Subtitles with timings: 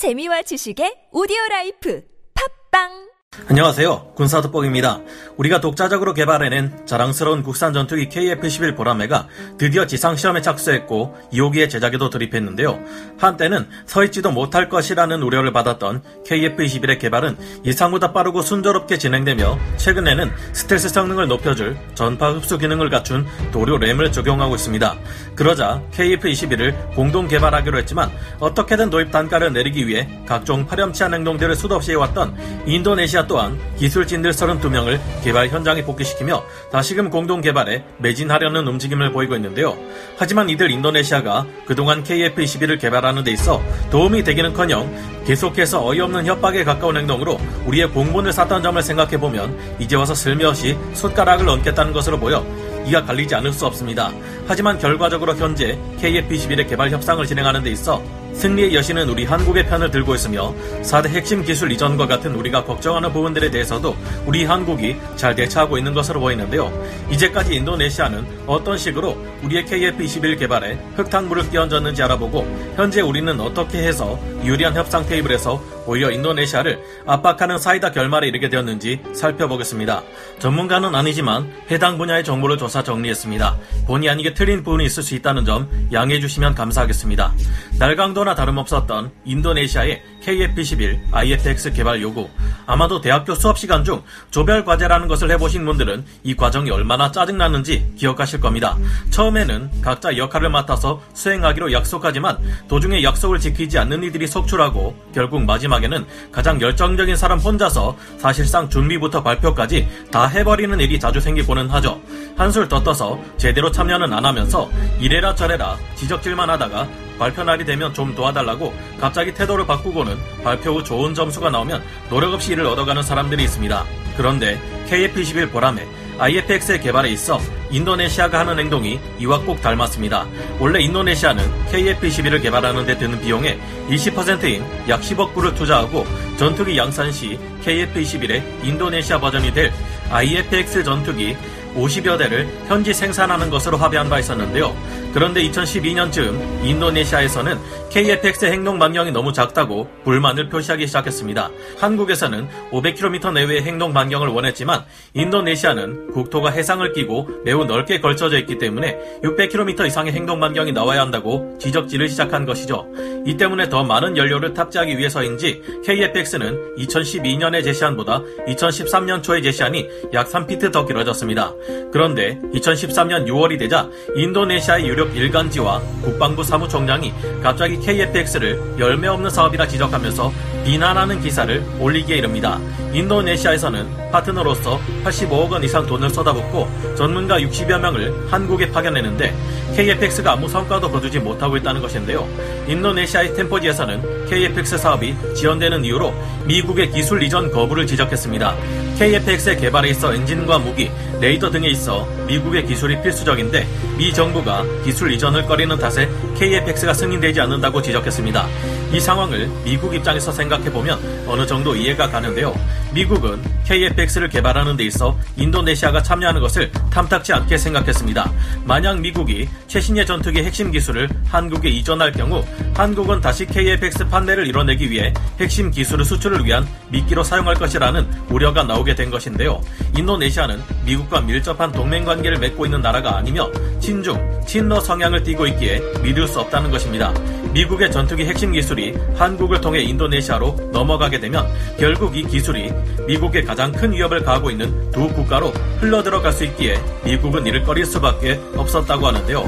[0.00, 2.00] 재미와 지식의 오디오 라이프.
[2.32, 3.09] 팟빵
[3.48, 4.12] 안녕하세요.
[4.14, 5.00] 군사도복입니다.
[5.36, 9.26] 우리가 독자적으로 개발해낸 자랑스러운 국산 전투기 KF-11 보라매가
[9.58, 12.78] 드디어 지상시험에 착수했고 2호기의 제작에도 돌입했는데요.
[13.18, 20.90] 한때는 서 있지도 못할 것이라는 우려를 받았던 KF-21의 개발은 예상보다 빠르고 순조롭게 진행되며 최근에는 스텔스
[20.90, 24.94] 성능을 높여줄 전파 흡수 기능을 갖춘 도료 RAM을 적용하고 있습니다.
[25.34, 31.92] 그러자 KF-21을 공동 개발하기로 했지만 어떻게든 도입 단가를 내리기 위해 각종 파렴치한 행동들을 수도 없이
[31.92, 39.78] 해왔던 인도네시아 또한 기술진들 32명을 개발 현장에 복귀시키며 다시금 공동 개발에 매진하려는 움직임을 보이고 있는데요.
[40.18, 43.62] 하지만 이들 인도네시아가 그동안 KF-21을 개발하는 데 있어
[43.92, 50.76] 도움이 되기는커녕 계속해서 어이없는 협박에 가까운 행동으로 우리의 공분을 샀던 점을 생각해보면 이제 와서 슬며시
[50.94, 52.44] 손가락을 얹겠다는 것으로 보여
[52.90, 54.10] 이가 갈리지 않을 수 없습니다.
[54.48, 60.14] 하지만 결과적으로 현재 KF-21의 개발 협상을 진행하는 데 있어 승리의 여신은 우리 한국의 편을 들고
[60.14, 63.94] 있으며 4대 핵심 기술 이전과 같은 우리가 걱정하는 부분들에 대해서도
[64.26, 66.72] 우리 한국이 잘 대처하고 있는 것으로 보이는데요.
[67.10, 74.74] 이제까지 인도네시아는 어떤 식으로 우리의 KF-21 개발에 흙탕물을 끼얹었는지 알아보고 현재 우리는 어떻게 해서 유리한
[74.74, 80.04] 협상 테이블에서 오히려 인도네시아를 압박하는 사이다 결말에 이르게 되었는지 살펴보겠습니다.
[80.38, 83.58] 전문가는 아니지만 해당 분야의 정보를 조사 정리했습니다.
[83.88, 87.34] 본의 아니게 틀린 부분이 있을 수 있다는 점 양해해 주시면 감사하겠습니다.
[87.80, 92.28] 날강도나 다름없었던 인도네시아의 KF-21 IFX 개발 요구.
[92.66, 98.38] 아마도 대학교 수업 시간 중 조별 과제라는 것을 해보신 분들은 이 과정이 얼마나 짜증나는지 기억하실
[98.40, 98.76] 겁니다.
[99.10, 106.06] 처음에는 각자 역할을 맡아서 수행하기로 약속하지만 도중에 약속을 지키지 않는 이들이 속출하고 결국 마지막 에는
[106.30, 112.00] 가장 열정적인 사람 혼자서 사실상 준비부터 발표까지 다 해버리는 일이 자주 생기고는 하죠.
[112.36, 118.14] 한술 더 떠서 제대로 참여는 안 하면서 이래라 저래라 지적질만 하다가 발표 날이 되면 좀
[118.14, 123.84] 도와달라고 갑자기 태도를 바꾸고는 발표 후 좋은 점수가 나오면 노력 없이 이를 얻어가는 사람들이 있습니다.
[124.16, 125.86] 그런데 KF-21 보람에
[126.20, 127.40] IFX의 개발에 있어
[127.70, 130.26] 인도네시아가 하는 행동이 이와 꼭 닮았습니다.
[130.58, 131.42] 원래 인도네시아는
[131.72, 133.58] KF-21을 개발하는 데 드는 비용의
[133.88, 136.04] 20%인 약 10억 불을 투자하고
[136.36, 139.72] 전투기 양산 시 KF-21의 인도네시아 버전이 될
[140.10, 141.36] IFX 전투기
[141.74, 144.76] 50여 대를 현지 생산하는 것으로 합의한 바 있었는데요.
[145.12, 147.58] 그런데 2012년쯤 인도네시아에서는
[147.90, 151.50] KFX의 행동 반경이 너무 작다고 불만을 표시하기 시작했습니다.
[151.80, 154.84] 한국에서는 500km 내외의 행동 반경을 원했지만
[155.14, 161.56] 인도네시아는 국토가 해상을 끼고 매우 넓게 걸쳐져 있기 때문에 600km 이상의 행동 반경이 나와야 한다고
[161.58, 162.86] 지적질을 시작한 것이죠.
[163.26, 170.72] 이 때문에 더 많은 연료를 탑재하기 위해서인지 KFX는 2012년에 제시한보다 2013년 초에 제시한이 약 3피트
[170.72, 171.52] 더 길어졌습니다.
[171.92, 180.30] 그런데 2013년 6월이 되자 인도네시아의 유력 일간지와 국방부 사무총장이 갑자기 KFX를 열매 없는 사업이라 지적하면서
[180.62, 182.60] 비난하는 기사를 올리기에 이릅니다.
[182.92, 189.34] 인도네시아에서는 파트너로서 85억 원 이상 돈을 쏟아붓고 전문가 60여 명을 한국에 파견했는데
[189.80, 192.28] KFX가 아무 성과도 거두지 못하고 있다는 것인데요.
[192.68, 196.12] 인도네시아의 템포지에서는 KFX 사업이 지연되는 이유로
[196.44, 198.56] 미국의 기술 이전 거부를 지적했습니다.
[198.98, 205.46] KFX의 개발에 있어 엔진과 무기, 레이더 등에 있어 미국의 기술이 필수적인데 미 정부가 기술 이전을
[205.46, 208.46] 꺼리는 탓에 KFX가 승인되지 않는다고 지적했습니다.
[208.92, 212.54] 이 상황을 미국 입장에서 생각해보면 어느 정도 이해가 가는데요.
[212.92, 218.32] 미국은 KFX를 개발하는 데 있어 인도네시아가 참여하는 것을 탐탁지 않게 생각했습니다.
[218.64, 225.14] 만약 미국이 최신의 전투기 핵심 기술을 한국에 이전할 경우 한국은 다시 KFX 판매를 이뤄내기 위해
[225.38, 229.60] 핵심 기술의 수출을 위한 미끼로 사용할 것이라는 우려가 나오게 된 것인데요.
[229.96, 233.48] 인도네시아는 미국과 밀접한 동맹 관계를 맺고 있는 나라가 아니며
[233.78, 237.14] 친중, 친러 성향을 띠고 있기에 믿을 수 없다는 것입니다.
[237.52, 241.46] 미국의 전투기 핵심 기술이 한국을 통해 인도네시아로 넘어가게 되면
[241.78, 242.72] 결국 이 기술이
[243.06, 248.40] 미국에 가장 큰 위협을 가하고 있는 두 국가로 흘러들어갈 수 있기에 미국은 이를 꺼릴 수밖에
[248.56, 249.44] 없었다고 하는데요.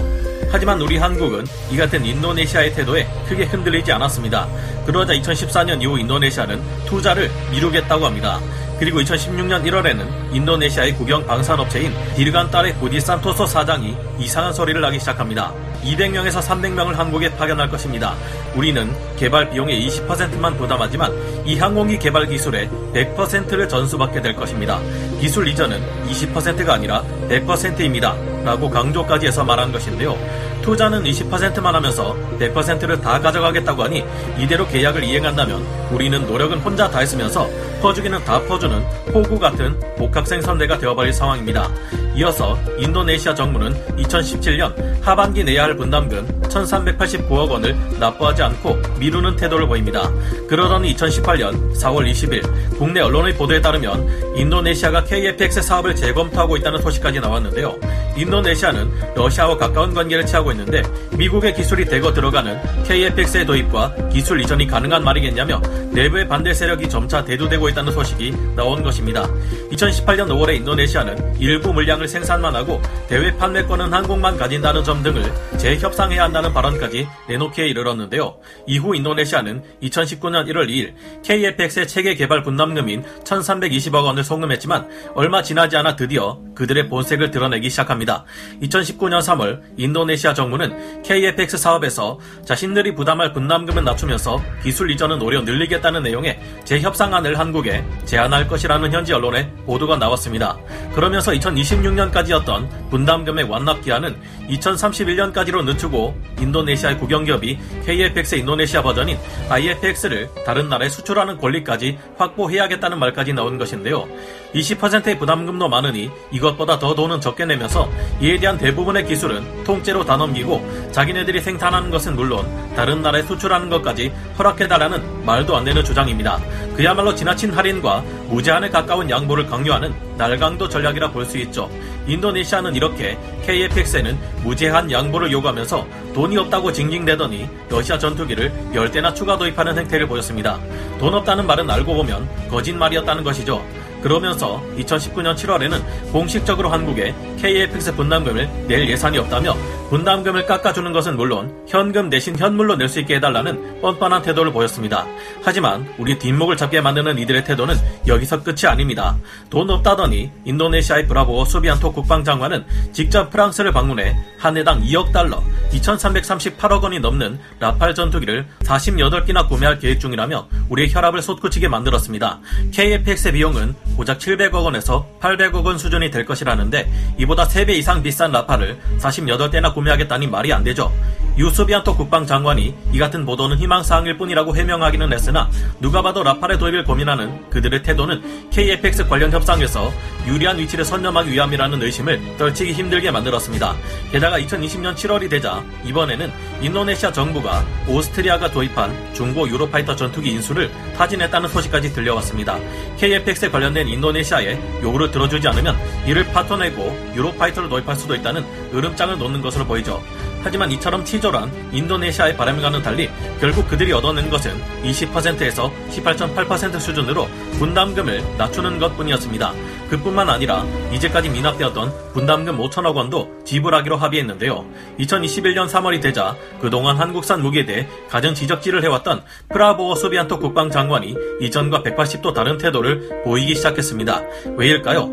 [0.51, 4.47] 하지만 우리 한국은 이 같은 인도네시아의 태도에 크게 흔들리지 않았습니다.
[4.85, 8.39] 그러자 2014년 이후 인도네시아는 투자를 미루겠다고 합니다.
[8.79, 15.55] 그리고 2016년 1월에는 인도네시아의 국영 방산업체인 디르간 딸의 보디 산토소 사장이 이상한 소리를 하기 시작합니다.
[15.85, 18.15] 200명에서 300명을 한국에 파견할 것입니다.
[18.55, 21.13] 우리는 개발 비용의 20%만 부담하지만
[21.45, 24.81] 이 항공기 개발 기술의 100%를 전수받게 될 것입니다.
[25.21, 28.15] 기술 이전은 20%가 아니라 100%입니다.
[28.45, 30.17] 라고 강조까지 해서 말한 것인데요.
[30.63, 34.05] 투자는 20%만 하면서 100%를 다 가져가겠다고 하니
[34.39, 37.49] 이대로 계약을 이행한다면 우리는 노력은 혼자 다 했으면서
[37.83, 38.81] 퍼주기는 다 퍼주는
[39.13, 41.69] 호구 같은 복학생 선대가 되어버릴 상황입니다.
[42.15, 44.73] 이어서 인도네시아 정부는 2017년
[45.03, 50.11] 하반기 내야 할 분담금 1389억 원을 납부하지 않고 미루는 태도를 보입니다.
[50.49, 57.77] 그러더니 2018년 4월 20일 국내 언론의 보도에 따르면 인도네시아가 KFX 사업을 재검토하고 있다는 소식까지 나왔는데요.
[58.17, 60.83] 인도네시아는 러시아와 가까운 관계를 취하고 있는데
[61.17, 65.61] 미국의 기술이 대거 들어가는 KFX의 도입과 기술 이전이 가능한 말이겠냐며
[65.93, 69.27] 내부의 반대 세력이 점차 대두되고 있다는 소식이 나온 것입니다.
[69.71, 75.23] 2018년 5월에 인도네시아는 일부 물량을 생산만 하고 대외 판매권은 한국만 가진다는 점 등을
[75.59, 78.37] 재협상해야 한다는 발언까지 내놓기에 이르렀는데요.
[78.67, 85.97] 이후 인도네시아는 2019년 1월 2일 KFX의 체계 개발 분담금인 1320억 원을 송금했지만 얼마 지나지 않아
[85.97, 88.02] 드디어 그들의 본색을 드러내기 시작합니다.
[88.05, 96.41] 2019년 3월 인도네시아 정부는 KFX 사업에서 자신들이 부담할 분담금을 낮추면서 기술 이전은 오히려 늘리겠다는 내용의
[96.65, 100.59] 재협상안을 한국에 제안할 것이라는 현지 언론의 보도가 나왔습니다.
[100.95, 104.17] 그러면서 2026년까지였던 분담금의 완납 기한은
[104.49, 113.59] 2031년까지로 늦추고 인도네시아의 국영기업이 KFX 인도네시아 버전인 IFX를 다른 나라에 수출하는 권리까지 확보해야겠다는 말까지 나온
[113.59, 114.07] 것인데요.
[114.55, 117.91] 20%의 부담금도 많으니 이것보다 더 돈은 적게 내면서
[118.21, 122.47] 이에 대한 대부분의 기술은 통째로 다 넘기고 자기네들이 생산하는 것은 물론
[122.77, 126.39] 다른 나라에 수출하는 것까지 허락해달라는 말도 안 되는 주장입니다.
[126.77, 131.71] 그야말로 지나친 할인과 무제한에 가까운 양보를 강요하는 날강도 전략이라 볼 수 있죠.
[132.07, 133.17] 인도네시아는 이렇게
[133.47, 140.59] KFX에는 무제한 양보를 요구하면서 돈이 없다고 징징대더니 러시아 전투기를 10대나 추가 도입하는 행태를 보였습니다.
[140.99, 143.65] 돈 없다는 말은 알고 보면 거짓말이었다는 것이죠.
[144.03, 149.57] 그러면서 2019년 7월에는 공식적으로 한국에 KFX 분담금을 낼 예산이 없다며
[149.91, 155.07] 분담금을 깎아주는 것은 물론 현금 대신 현물로 낼 수 있게 해달라는 뻔뻔한 태도를 보였습니다.
[155.43, 157.75] 하지만 우리 뒷목을 잡게 만드는 이들의 태도는
[158.07, 159.17] 여기서 끝이 아닙니다.
[159.49, 167.01] 돈 없다더니 인도네시아의 브라보 수비안토 국방장관은 직접 프랑스를 방문해 한 해당 2억 달러, 2338억 원이
[167.01, 172.41] 넘는 라팔 전투기를 48기나 구매할 계획 중이라며 우리의 혈압을 솟구치게 만들었습니다.
[172.73, 178.79] KFX의 비용은 고작 700억 원에서 800억 원 수준이 될 것이라는데 이보다 3배 이상 비싼 라팔을
[178.99, 180.93] 48대나 구매하겠다니 말이 안 되죠.
[181.39, 185.49] 유소비안토 국방장관이 이 같은 보도는 희망사항일 뿐이라고 해명하기는 했으나
[185.81, 189.91] 누가 봐도 라팔의 도입을 고민하는 그들의 태도는 KFX 관련 협상에서
[190.27, 193.75] 유리한 위치를 선점하기 위함이라는 의심을 떨치기 힘들게 만들었습니다.
[194.11, 196.31] 게다가 2020년 7월이 되자 이번에는
[196.61, 202.59] 인도네시아 정부가 오스트리아가 도입한 중고 유로파이터 전투기 인수를 타진했다는 소식까지 들려왔습니다.
[202.99, 205.77] KFX에 관련된 인도네시아의 요구를 들어주지 않으면
[206.07, 208.45] 이를 파토내고 유로파이터를 도입할 수도 있다는
[208.75, 210.03] 으름장을 놓는 것으로 보이죠.
[210.43, 213.09] 하지만 이처럼 치졸한 인도네시아의 바람과는 달리
[213.41, 214.53] 결국 그들이 얻어낸 것은
[214.83, 217.29] 20%에서 18.8% 수준으로
[217.59, 219.53] 분담금을 낮추는 것 뿐이었습니다.
[219.89, 224.65] 그뿐만 아니라 이제까지 미납되었던 분담금 5천억 원도 지불하기로 합의했는데요.
[225.01, 232.33] 2021년 3월이 되자 그동안 한국산 무기에 대해 가장 지적질을 해왔던 프라보어 소비안토 국방장관이 이전과 180도
[232.33, 234.23] 다른 태도를 보이기 시작했습니다.
[234.57, 235.11] 왜일까요?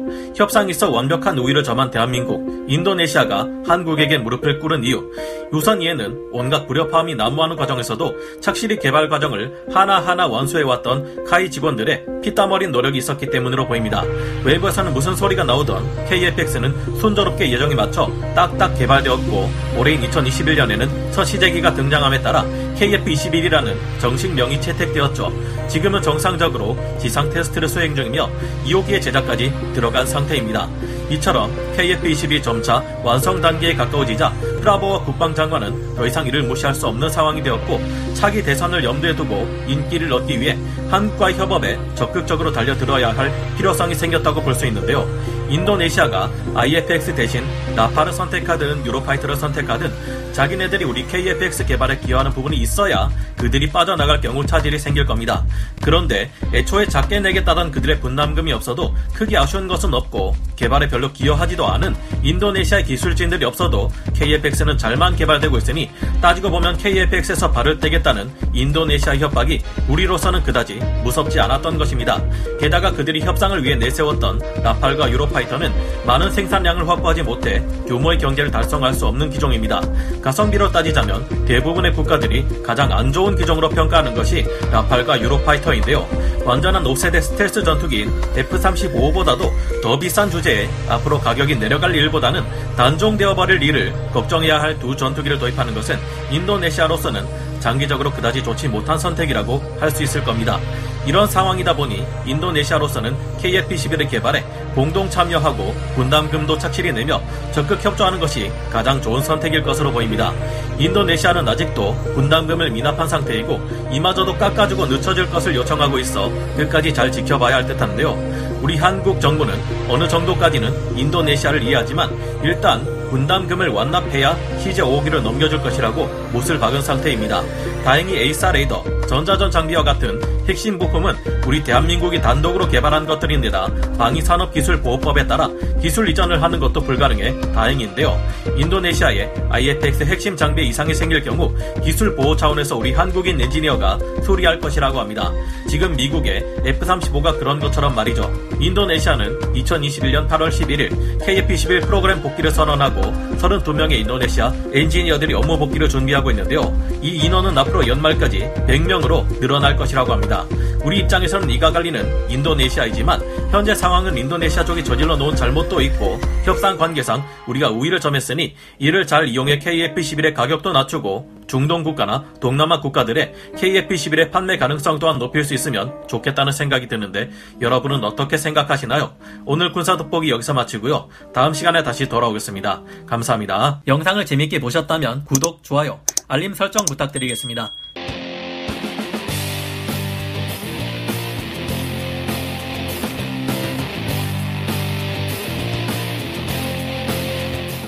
[0.70, 5.12] 있어 완벽한 우위를 점한 대한민국, 인도네시아가 한국에게 무릎을 꿇은 이유,
[5.52, 12.72] 우선 이에는 온갖 불협화음이 난무하는 과정에서도 착실히 개발 과정을 하나하나 완수해왔던 카이 직원들의 피땀 어린
[12.72, 14.04] 노력이 있었기 때문으로 보입니다.
[14.44, 22.22] 외부에서는 무슨 소리가 나오던 KFX는 순조롭게 예정에 맞춰 딱딱 개발되었고 올해인 2021년에는 첫 시제기가 등장함에
[22.22, 22.46] 따라
[22.78, 25.32] KF-21이라는 정식 명이 채택되었죠.
[25.68, 28.30] 지금은 정상적으로 지상 테스트를 수행 중이며
[28.66, 30.70] 2호기의 제작까지 들어간 상태입니다.
[31.10, 37.42] 이처럼 KF-22 점차 완성 단계에 가까워지자 프라보와 국방장관은 더 이상 이를 무시할 수 없는 상황이
[37.42, 37.80] 되었고
[38.14, 40.58] 차기 대선을 염두에 두고 인기를 얻기 위해
[40.90, 45.08] 한국과의 협업에 적극적으로 달려들어야 할 필요성이 생겼다고 볼 수 있는데요.
[45.50, 47.44] 인도네시아가 IFX 대신
[47.76, 49.92] 나파를 선택하든 유로파이터를 선택하든
[50.34, 55.44] 자기네들이 우리 KFX 개발에 기여하는 부분이 있어야 그들이 빠져나갈 경우 차질이 생길 겁니다.
[55.82, 61.96] 그런데 애초에 작게 내겠다던 그들의 분담금이 없어도 크게 아쉬운 것은 없고 개발에 별로 기여하지도 않은
[62.24, 63.90] 인도네시아의 기술진들이 없어도
[64.20, 65.90] KFX는 잘만 개발되고 있으니
[66.22, 72.22] 따지고 보면 KFX에서 발을 떼겠다는 인도네시아 협박이 우리로서는 그다지 무섭지 않았던 것입니다.
[72.60, 75.72] 게다가 그들이 협상을 위해 내세웠던 라팔과 유로파이터는
[76.06, 79.82] 많은 생산량을 확보하지 못해 규모의 경제를 달성할 수 없는 기종입니다.
[80.22, 86.06] 가성비로 따지자면 대부분의 국가들이 가장 안 좋은 기종으로 평가하는 것이 라팔과 유로파이터인데요.
[86.46, 92.44] 완전한 5세대 스텔스 전투기인 F-35보다도 더 비싼 주제에 앞으로 가격이 내려갈 일보다는
[92.76, 95.98] 단종되어 버릴 일을 걱정해야 할 두 전투기를 도입하는 것은
[96.32, 97.26] 인도네시아로서는
[97.60, 100.60] 장기적으로 그다지 좋지 못한 선택이라고 할 수 있을 겁니다.
[101.06, 104.44] 이런 상황이다 보니 인도네시아로서는 KF-11의 개발에
[104.76, 110.32] 공동 참여하고 분담금도 착실히 내며 적극 협조하는 것이 가장 좋은 선택일 것으로 보입니다.
[110.78, 113.60] 인도네시아는 아직도 분담금을 미납한 상태이고
[113.92, 118.60] 이마저도 깎아주고 늦춰질 것을 요청하고 있어 끝까지 잘 지켜봐야 할 듯한데요.
[118.62, 119.56] 우리 한국 정부는
[119.90, 122.10] 어느 정도까지는 인도네시아를 이해하지만
[122.44, 127.44] 일단 분담금을 완납해야 시제 5기를 넘겨줄 것이라고 못을 박은 상태입니다.
[127.84, 131.14] 다행히 AESA 레이더, 전자전 장비와 같은 핵심 부품은
[131.46, 133.68] 우리 대한민국이 단독으로 개발한 것들인데다
[134.00, 135.48] 방위산업기술보호법에 따라
[135.80, 138.20] 기술 이전을 하는 것도 불가능해 다행인데요.
[138.58, 141.54] 인도네시아에 IFX 핵심 장비 이상이 생길 경우
[141.84, 145.32] 기술 보호 차원에서 우리 한국인 엔지니어가 수리할 것이라고 합니다.
[145.70, 148.32] 지금 미국의 F-35가 그런 것처럼 말이죠.
[148.60, 156.62] 인도네시아는 2021년 8월 11일 KF-11 프로그램 복귀를 선언하고 32명의 인도네시아 엔지니어들이 업무 복귀를 준비하고 있는데요.
[157.02, 160.46] 이 인원은 앞으로 연말까지 100명으로 늘어날 것이라고 합니다.
[160.84, 167.24] 우리 입장에서는 이가 갈리는 인도네시아이지만 현재 상황은 인도네시아 쪽이 저질러 놓은 잘못도 있고 협상 관계상
[167.48, 174.58] 우리가 우위를 점했으니 이를 잘 이용해 KF-11의 가격도 낮추고 중동 국가나 동남아 국가들의 KF-11의 판매
[174.58, 179.16] 가능성 또한 높일 수 있으면 좋겠다는 생각이 드는데 여러분은 어떻게 생각하시나요?
[179.46, 181.10] 오늘 군사 돋보기 여기서 마치고요.
[181.34, 182.84] 다음 시간에 다시 돌아오겠습니다.
[183.08, 183.82] 감사합니다.
[183.88, 187.72] 영상을 재밌게 보셨다면 구독, 좋아요, 알림 설정 부탁드리겠습니다.